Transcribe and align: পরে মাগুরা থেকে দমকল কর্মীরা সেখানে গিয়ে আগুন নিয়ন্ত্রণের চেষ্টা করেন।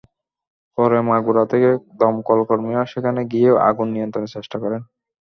পরে 0.77 0.99
মাগুরা 1.07 1.43
থেকে 1.51 1.69
দমকল 1.99 2.39
কর্মীরা 2.49 2.83
সেখানে 2.93 3.21
গিয়ে 3.31 3.49
আগুন 3.69 3.87
নিয়ন্ত্রণের 3.95 4.33
চেষ্টা 4.35 4.57
করেন। 4.63 4.81